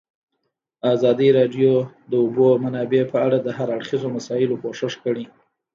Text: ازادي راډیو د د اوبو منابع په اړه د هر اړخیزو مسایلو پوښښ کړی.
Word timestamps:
ازادي 0.93 1.29
راډیو 1.39 1.73
د 1.83 1.85
د 2.11 2.13
اوبو 2.23 2.47
منابع 2.63 3.01
په 3.11 3.17
اړه 3.25 3.37
د 3.41 3.47
هر 3.57 3.67
اړخیزو 3.77 4.07
مسایلو 4.17 4.61
پوښښ 4.63 4.93
کړی. 5.03 5.25